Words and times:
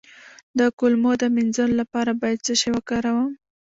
د 0.59 0.59
کولمو 0.79 1.11
د 1.21 1.23
مینځلو 1.35 1.75
لپاره 1.81 2.11
باید 2.21 2.43
څه 2.45 2.53
شی 2.59 2.69
وکاروم؟ 2.73 3.31